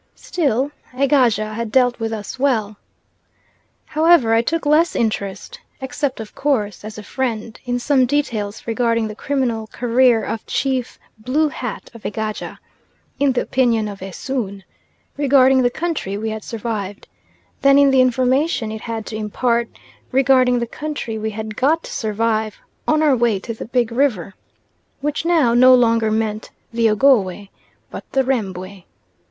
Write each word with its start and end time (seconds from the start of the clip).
Still 0.15 0.71
Egaja 0.95 1.53
had 1.53 1.71
dealt 1.71 1.99
with 1.99 2.11
us 2.11 2.39
well. 2.39 2.75
However 3.85 4.33
I 4.33 4.41
took 4.41 4.65
less 4.65 4.95
interest 4.95 5.59
except, 5.79 6.19
of 6.19 6.33
course, 6.33 6.83
as 6.83 6.97
a 6.97 7.03
friend, 7.03 7.59
in 7.65 7.77
some 7.77 8.07
details 8.07 8.65
regarding 8.65 9.07
the 9.07 9.13
criminal 9.13 9.67
career 9.67 10.23
of 10.23 10.43
Chief 10.47 10.97
Blue 11.19 11.49
hat 11.49 11.91
of 11.93 12.03
Egaja 12.03 12.57
in 13.19 13.33
the 13.33 13.41
opinion 13.43 13.87
of 13.87 14.01
Esoon 14.01 14.63
regarding 15.17 15.61
the 15.61 15.69
country 15.69 16.17
we 16.17 16.31
had 16.31 16.43
survived, 16.43 17.07
than 17.61 17.77
in 17.77 17.91
the 17.91 18.01
information 18.01 18.71
it 18.71 18.81
had 18.81 19.05
to 19.05 19.15
impart 19.15 19.69
regarding 20.11 20.57
the 20.57 20.65
country 20.65 21.19
we 21.19 21.29
had 21.29 21.55
got 21.55 21.83
to 21.83 21.93
survive 21.93 22.57
on 22.87 23.03
our 23.03 23.15
way 23.15 23.37
to 23.37 23.53
the 23.53 23.65
Big 23.65 23.91
River, 23.91 24.33
which 25.01 25.25
now 25.25 25.53
no 25.53 25.75
longer 25.75 26.09
meant 26.09 26.49
the 26.73 26.89
Ogowe, 26.89 27.49
but 27.91 28.03
the 28.13 28.23
Rembwe. 28.23 28.85